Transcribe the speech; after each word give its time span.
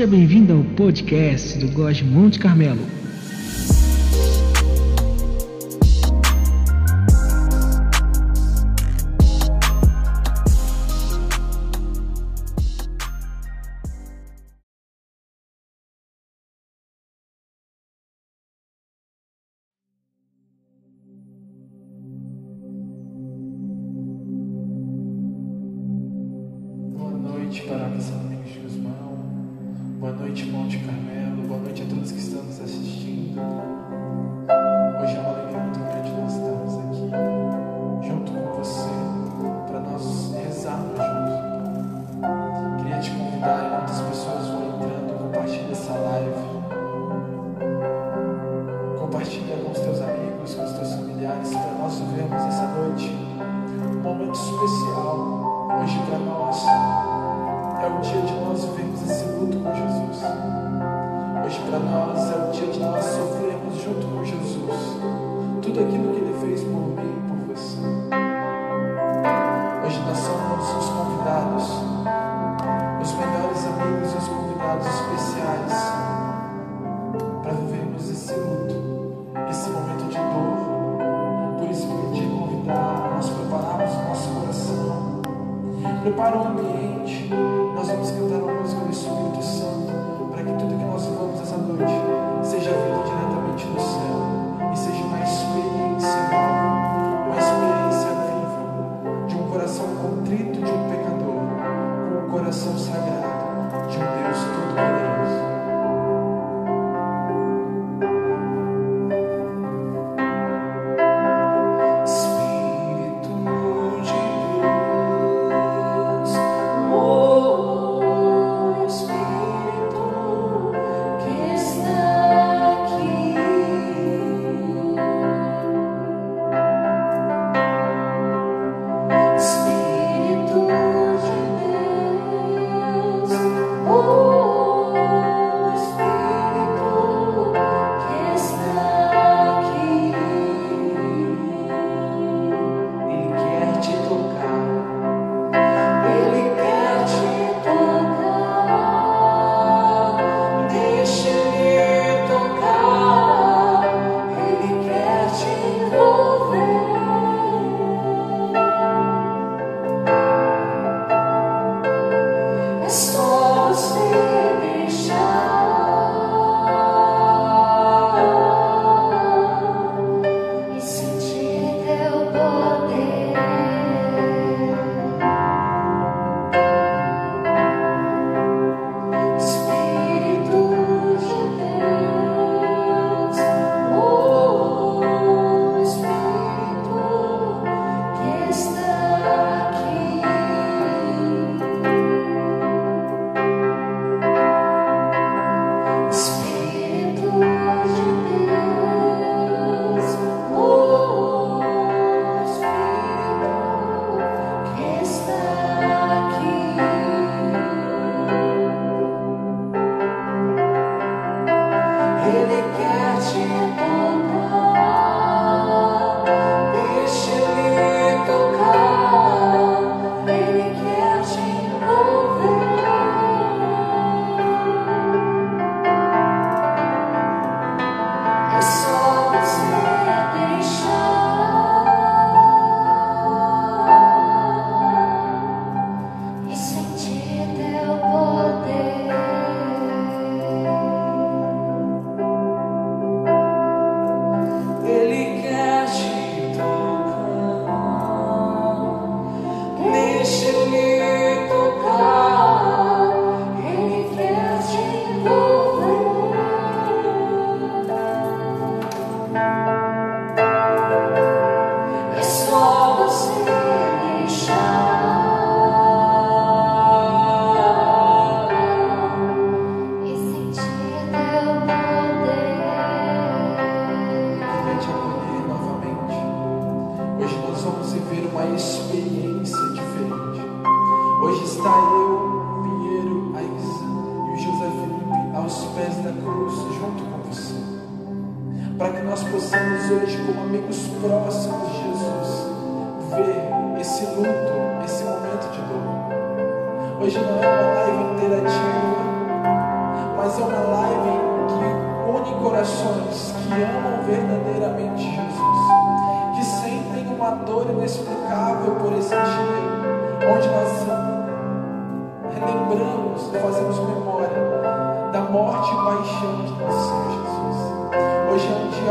Seja 0.00 0.12
bem-vindo 0.12 0.54
ao 0.54 0.64
podcast 0.64 1.58
do 1.58 1.68
Góis 1.72 2.00
Monte 2.00 2.38
Carmelo. 2.38 2.99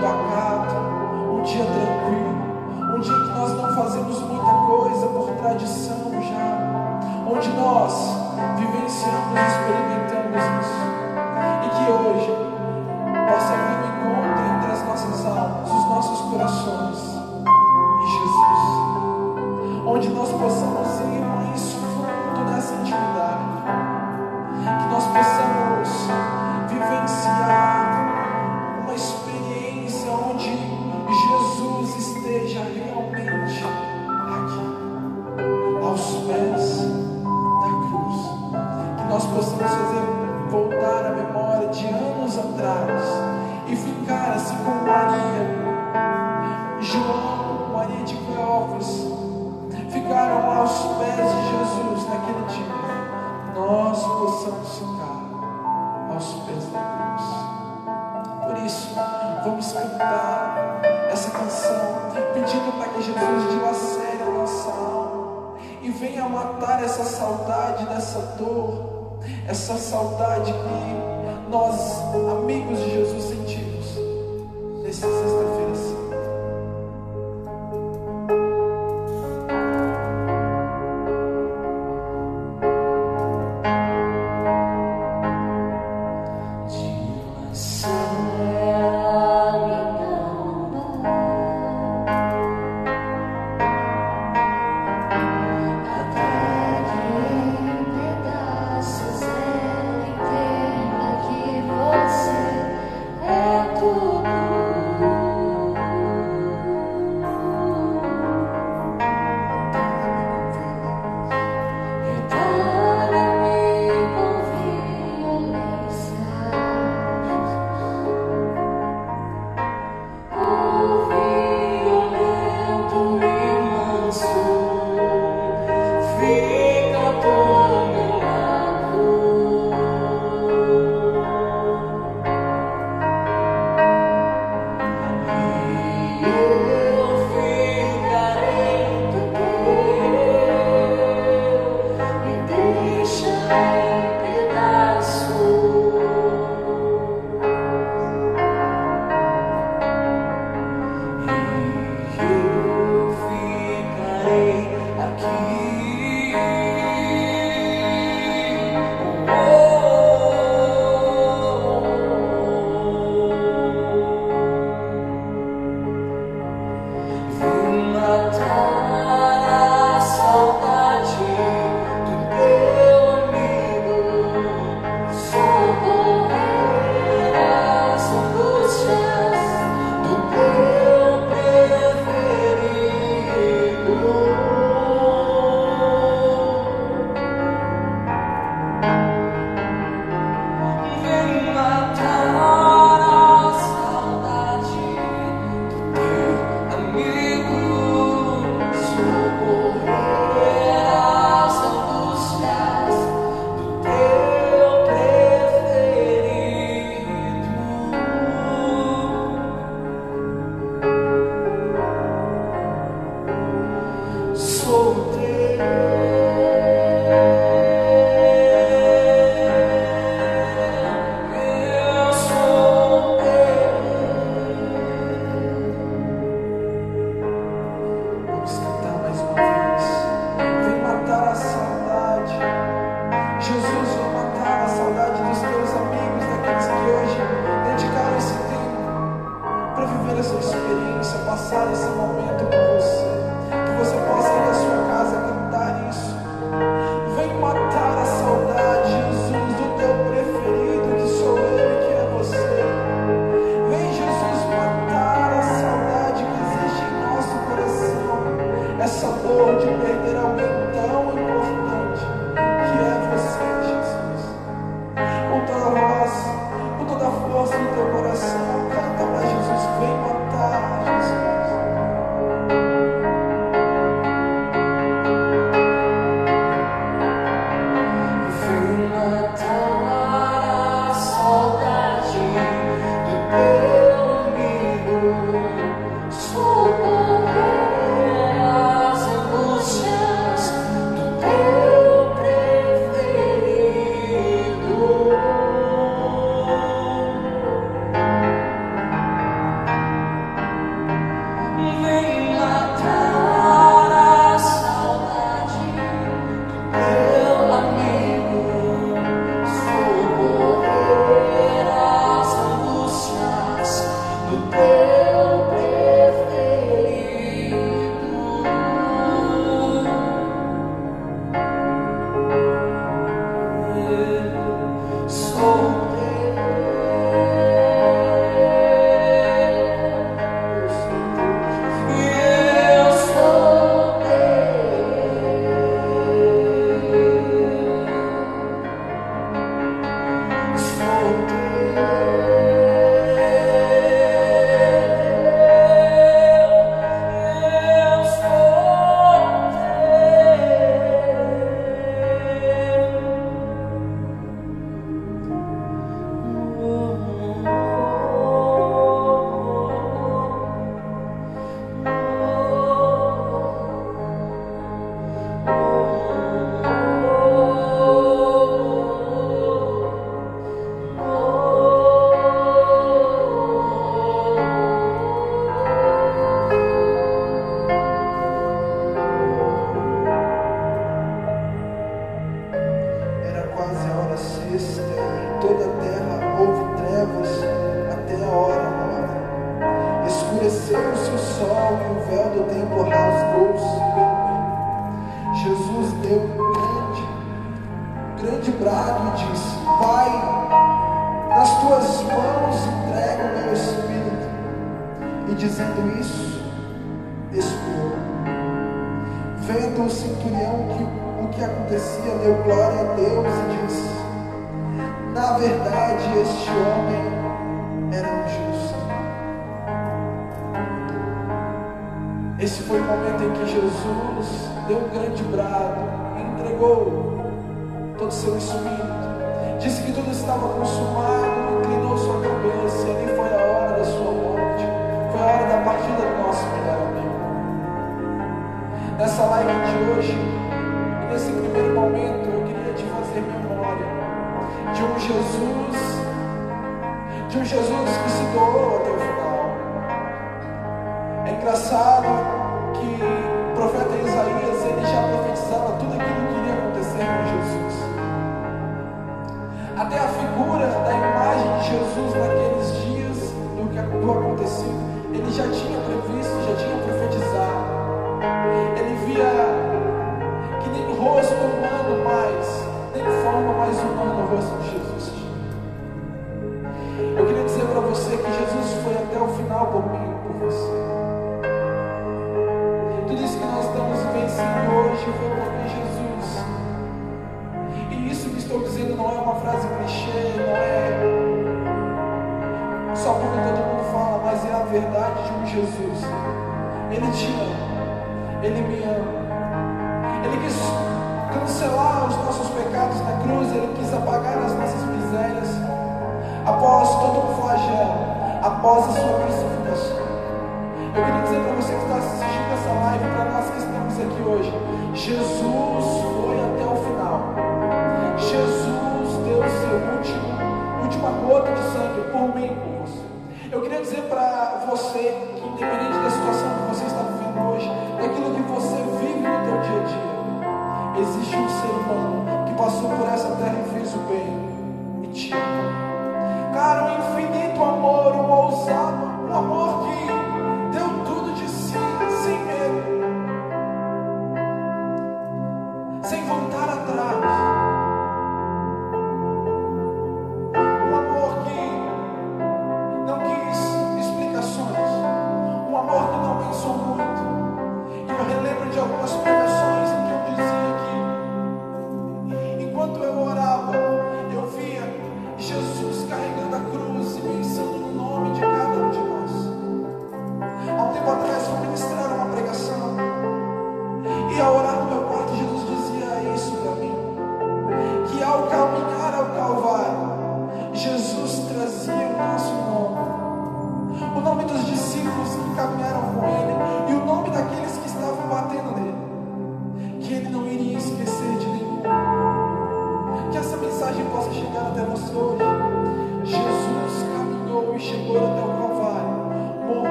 Father. 0.00 0.29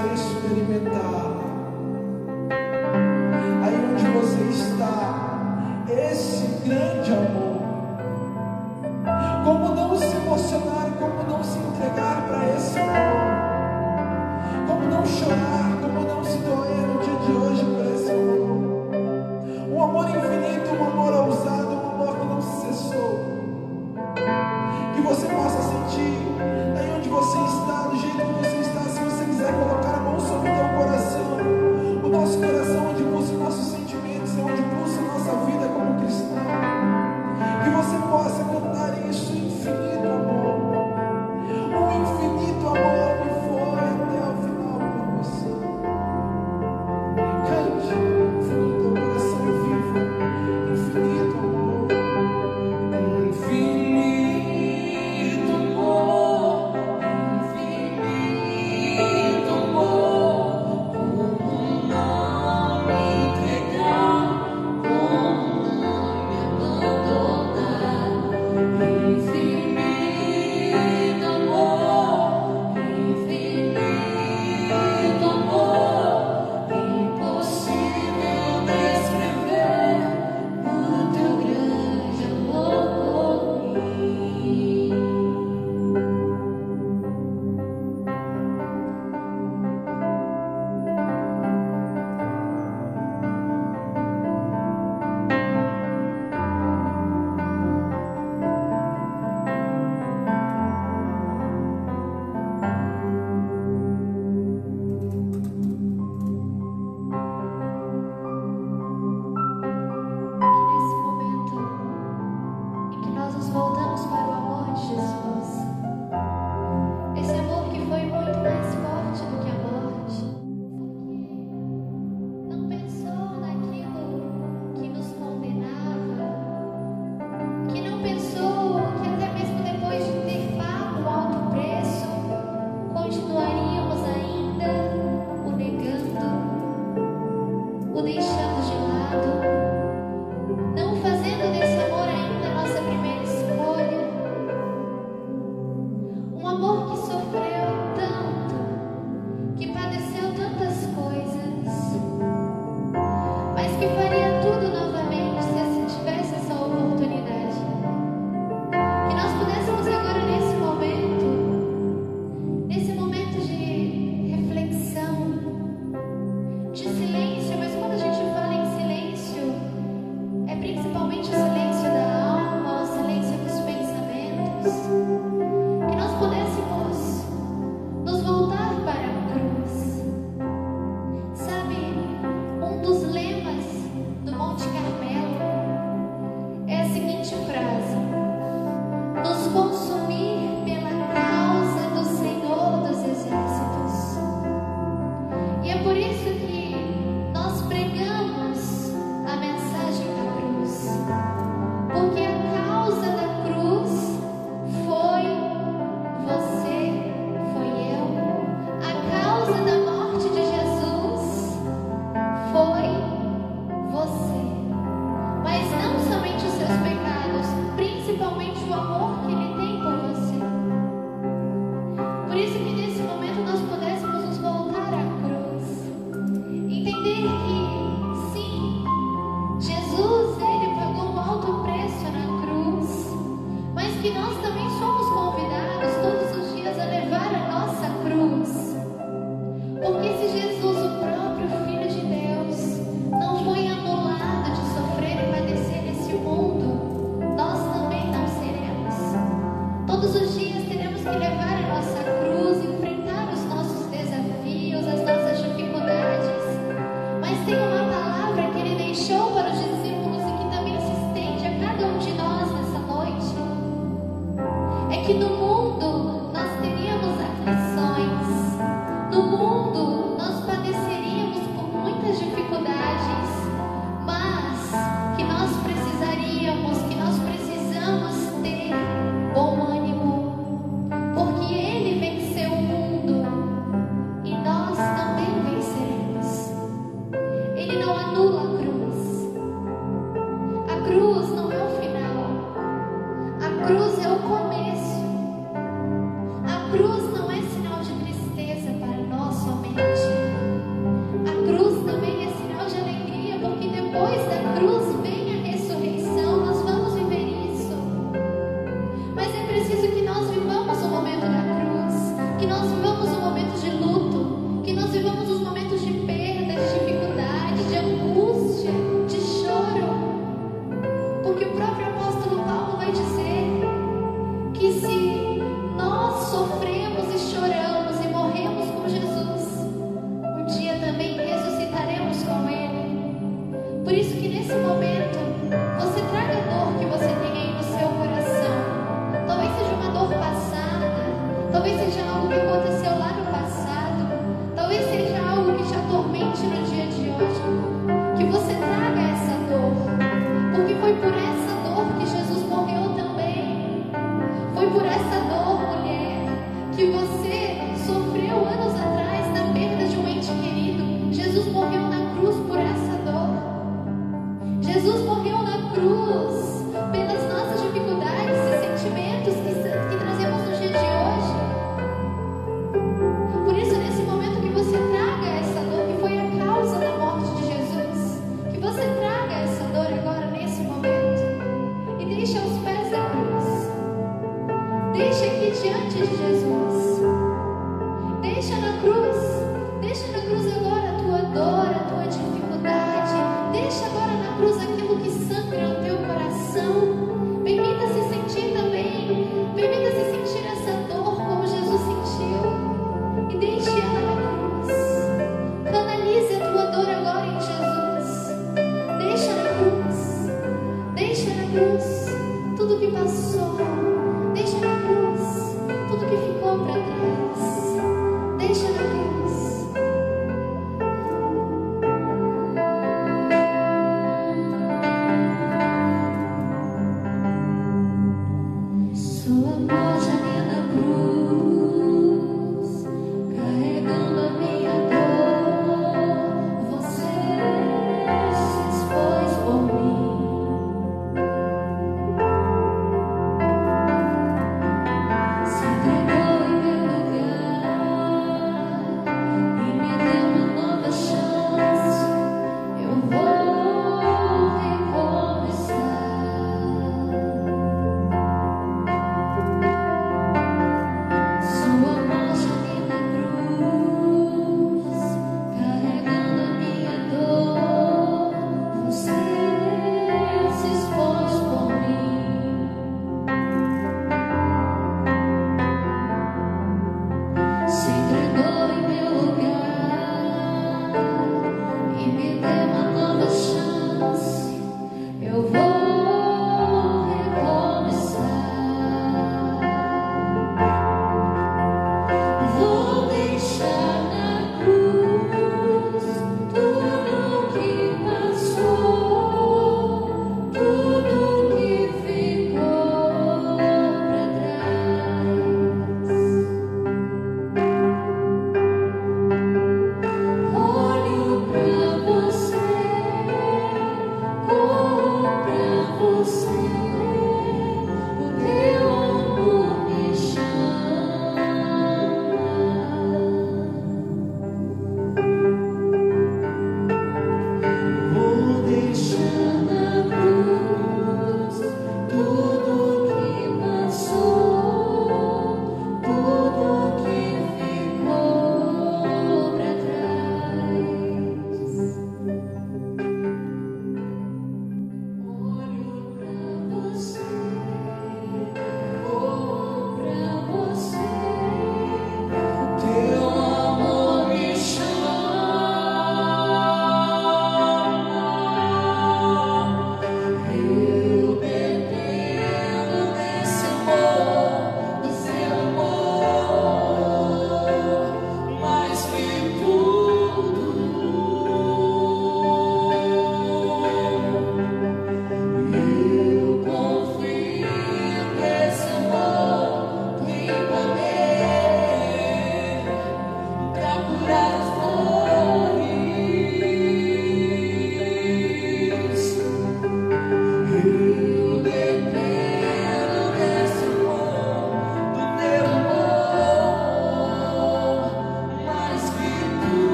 Possa 0.00 0.14
experimentar. 0.14 1.36
Aí 3.62 3.74
onde 3.92 4.04
você 4.06 4.42
está, 4.50 5.84
esse 5.88 6.46
grande 6.66 7.12
amor. 7.12 7.19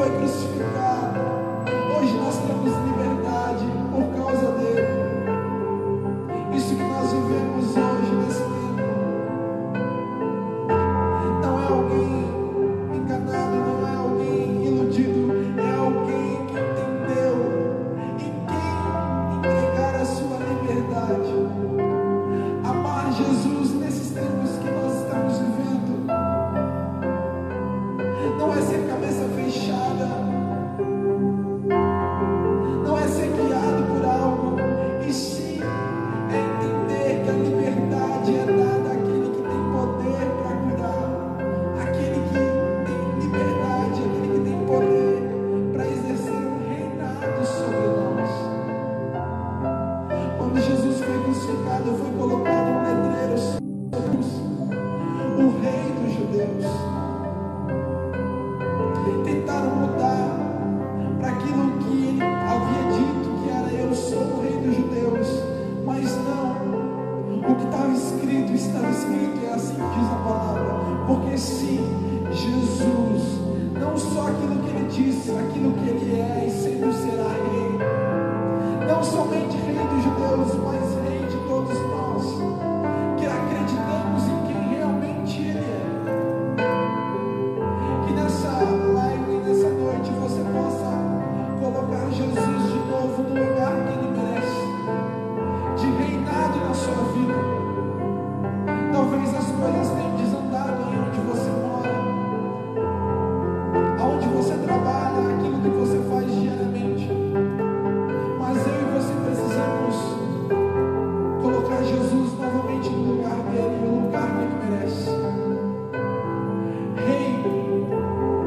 foi 0.00 0.08
crucificado. 0.16 0.89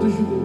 드시고 0.04 0.43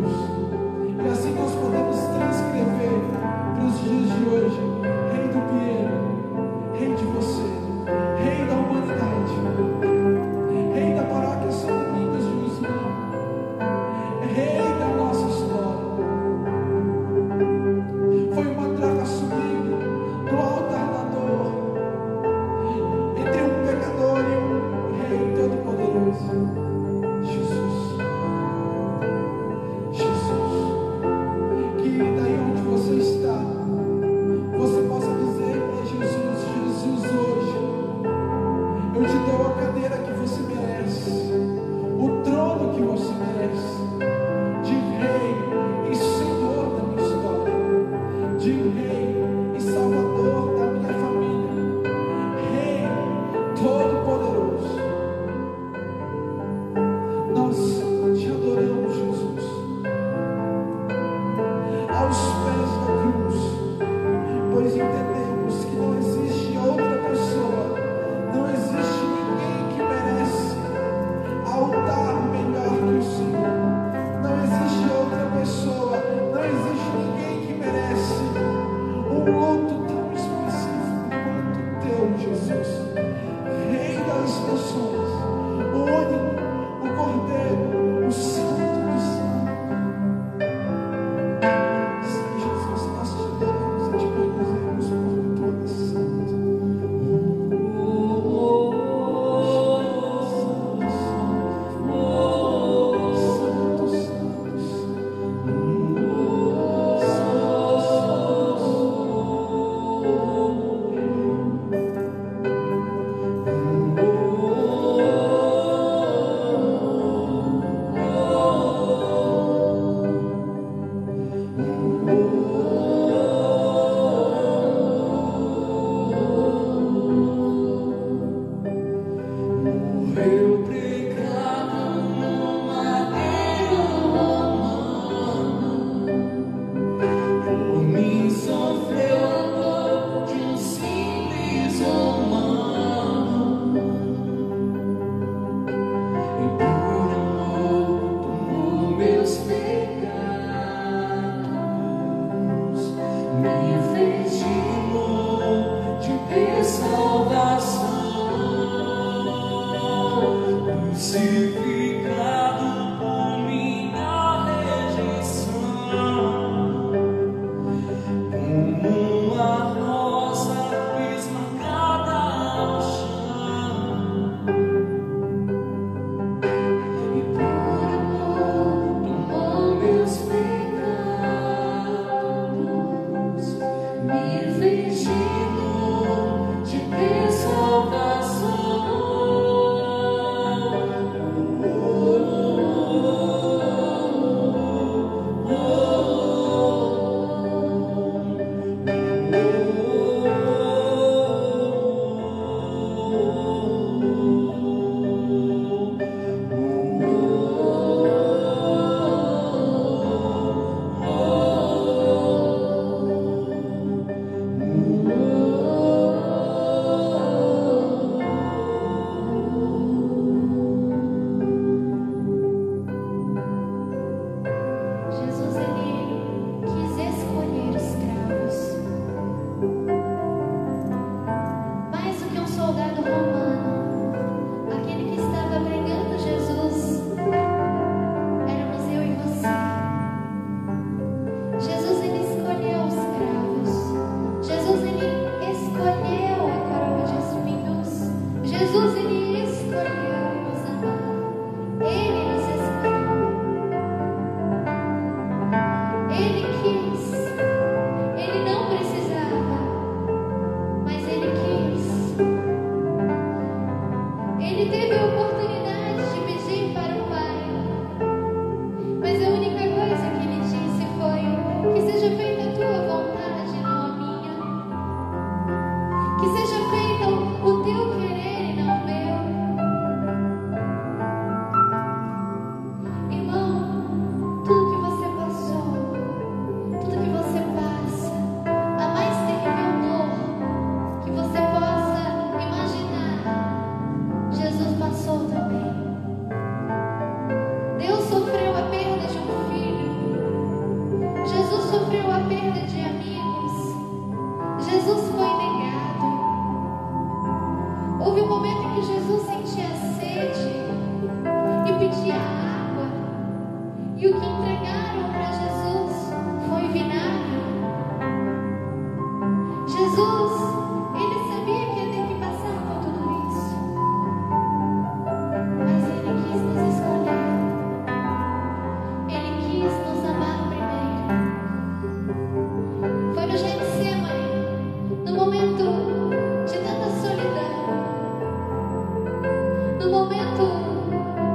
momento 340.08 340.42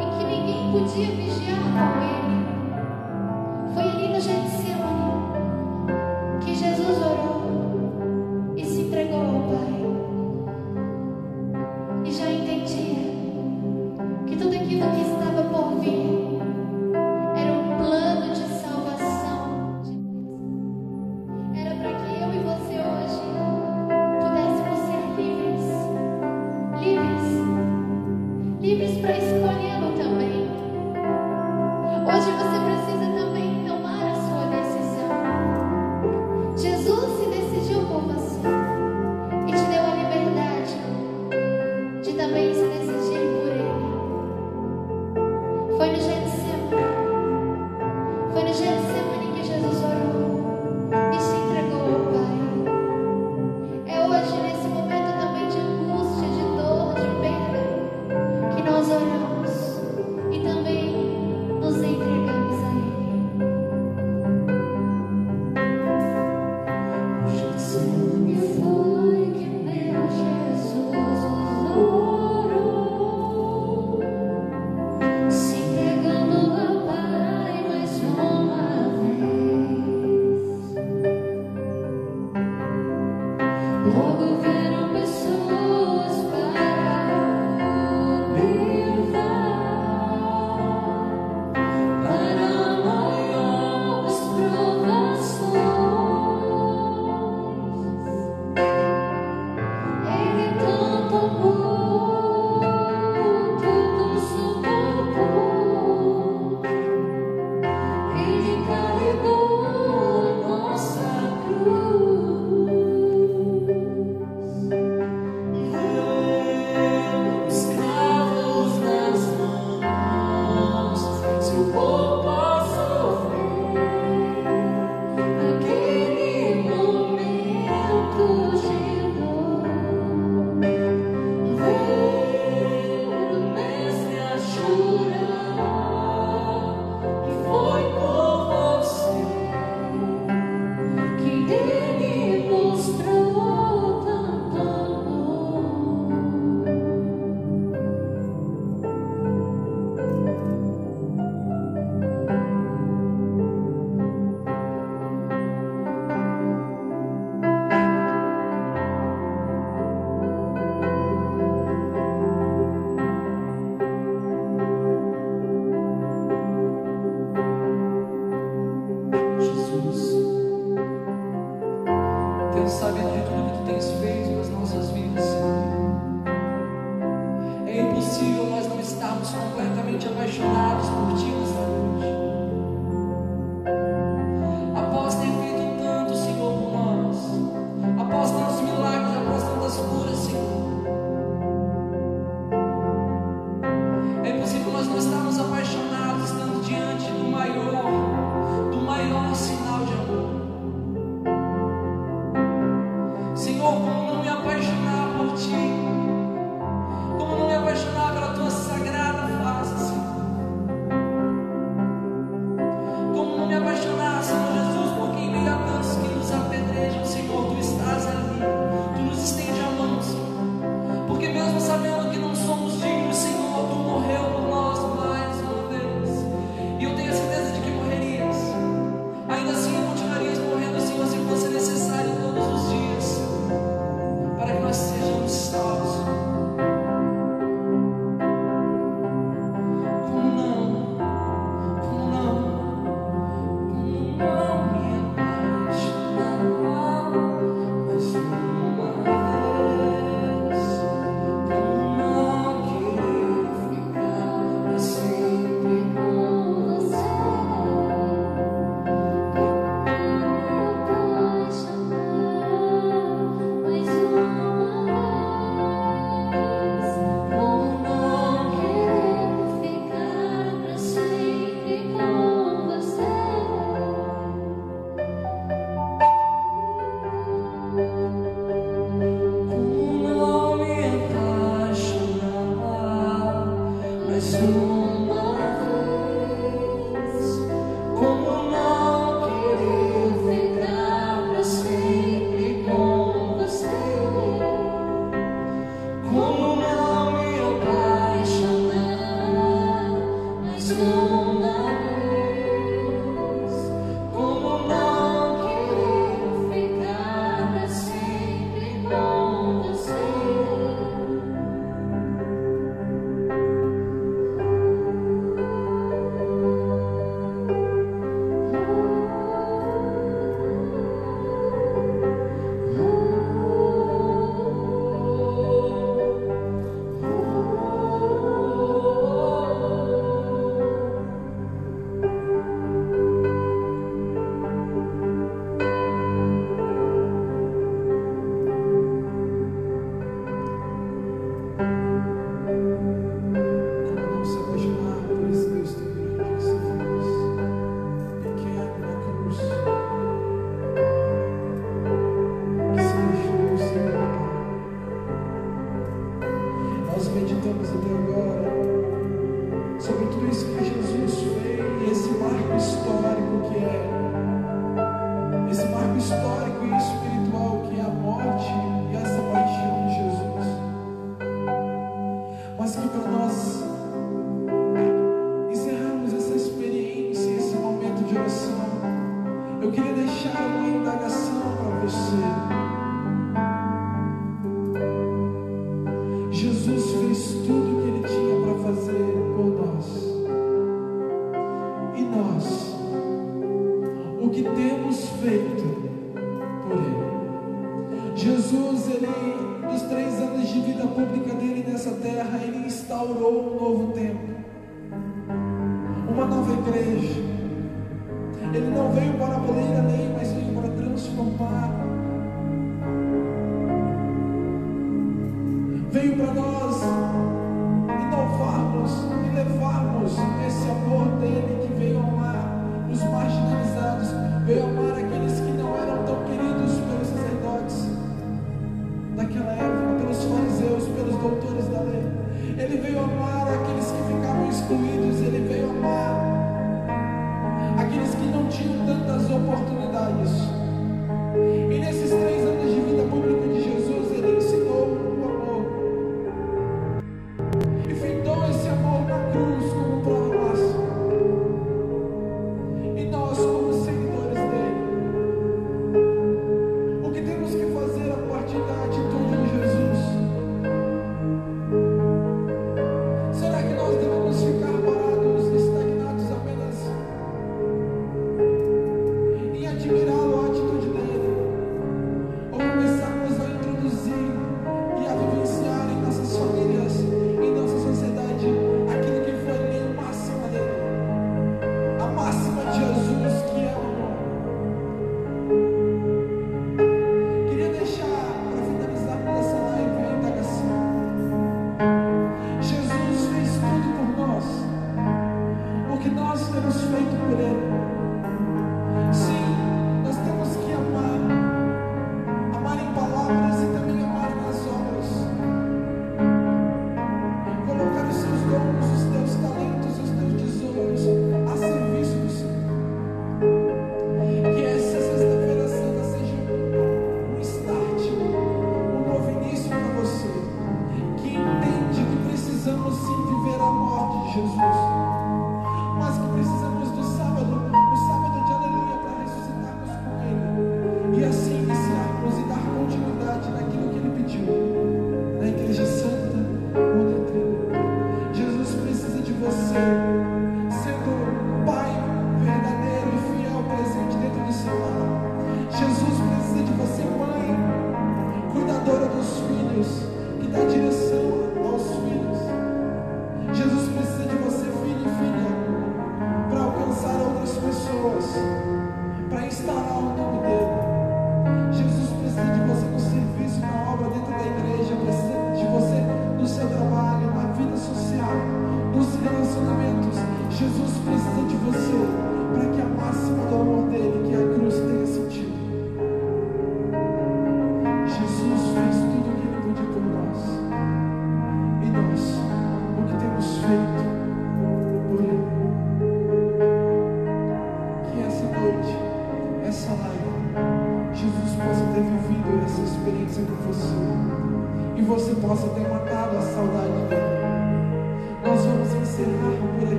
em 0.00 0.18
que 0.18 0.24
ninguém 0.24 0.70
podia 0.72 1.06
vigiar 1.06 1.58
com 1.58 2.17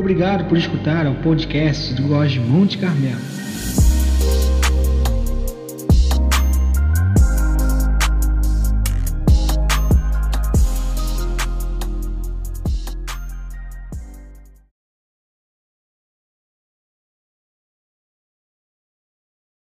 Obrigado 0.00 0.48
por 0.48 0.56
escutar 0.56 1.06
o 1.06 1.14
podcast 1.16 1.92
do 1.92 2.08
Góis 2.08 2.34
Monte 2.38 2.78
Carmelo. 2.78 3.39